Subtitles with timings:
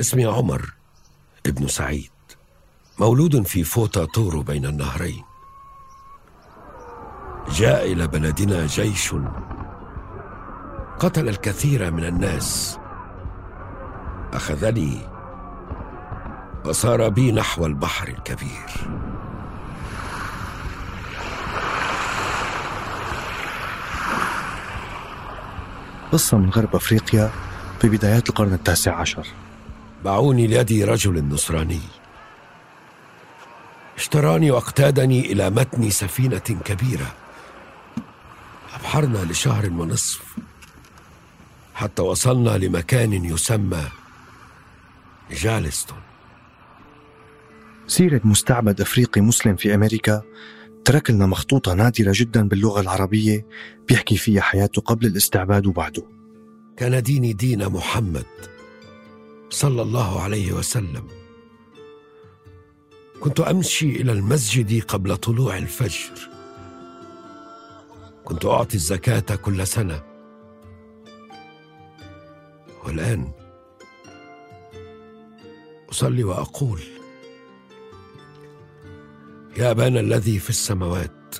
[0.00, 0.72] اسمي عمر
[1.46, 2.10] ابن سعيد
[2.98, 5.24] مولود في فوتا تورو بين النهرين.
[7.50, 9.14] جاء إلى بلدنا جيش
[10.98, 12.78] قتل الكثير من الناس.
[14.32, 15.08] أخذني
[16.64, 18.70] وصار بي نحو البحر الكبير.
[26.12, 27.30] قصة من غرب أفريقيا
[27.80, 29.26] في بدايات القرن التاسع عشر.
[30.04, 31.80] باعوني ليدي رجل نصراني.
[33.96, 37.14] اشتراني وأقتادني إلى متن سفينة كبيرة.
[38.74, 40.36] أبحرنا لشهر ونصف.
[41.74, 43.82] حتى وصلنا لمكان يسمى
[45.30, 45.98] جالستون.
[47.86, 50.22] سيرة مستعبد أفريقي مسلم في أمريكا
[50.84, 53.46] ترك لنا مخطوطة نادرة جدا باللغة العربية
[53.88, 56.02] بيحكي فيها حياته قبل الاستعباد وبعده.
[56.76, 58.26] كان ديني دين محمد.
[59.60, 61.08] صلى الله عليه وسلم.
[63.20, 66.28] كنت أمشي إلى المسجد قبل طلوع الفجر.
[68.24, 70.02] كنت أعطي الزكاة كل سنة.
[72.84, 73.32] والآن
[75.90, 76.80] أصلي وأقول
[79.56, 81.34] يا أبانا الذي في السماوات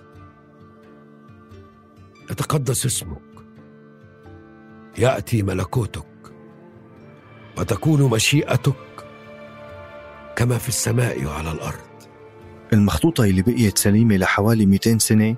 [2.31, 3.23] يتقدس اسمك.
[4.99, 6.10] يأتي ملكوتك.
[7.61, 8.75] وتكون مشيئتك
[10.37, 11.91] كما في السماء وعلى الأرض.
[12.73, 15.37] المخطوطة اللي بقيت سليمة لحوالي 200 سنة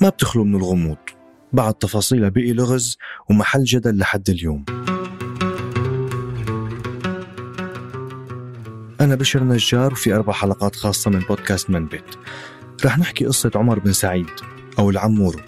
[0.00, 0.96] ما بتخلو من الغموض.
[1.52, 2.98] بعض تفاصيلها بقي لغز
[3.30, 4.64] ومحل جدل لحد اليوم.
[9.00, 12.18] أنا بشر نجار وفي أربع حلقات خاصة من بودكاست منبت
[12.84, 14.30] رح نحكي قصة عمر بن سعيد
[14.78, 15.40] أو العمورو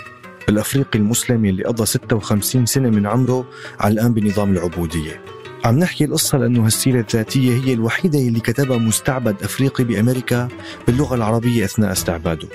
[0.49, 3.49] الأفريقي المسلم اللي قضى 56 سنة من عمره
[3.81, 5.21] على الآن بنظام العبودية.
[5.67, 10.49] عم نحكي القصة لأنه هالسيرة الذاتية هي الوحيدة اللي كتبها مستعبد أفريقي بأمريكا
[10.87, 12.49] باللغة العربية أثناء استعباده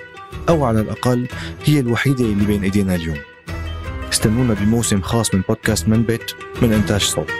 [0.50, 1.28] أو على الأقل
[1.66, 3.18] هي الوحيدة اللي بين إيدينا اليوم.
[4.14, 7.32] استنونا بموسم خاص من بودكاست منبت من إنتاج صوت.